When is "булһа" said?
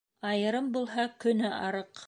0.77-1.07